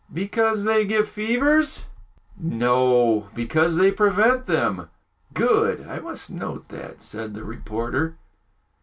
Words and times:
'""Because 0.11 0.63
they 0.63 0.83
give 0.83 1.07
fevers?" 1.07 1.85
"No, 2.35 3.27
because 3.35 3.75
they 3.75 3.91
prevent 3.91 4.47
them!" 4.47 4.89
"Good. 5.35 5.85
I 5.85 5.99
must 5.99 6.31
note 6.33 6.69
that," 6.69 7.03
said 7.03 7.35
the 7.35 7.43
reporter. 7.43 8.15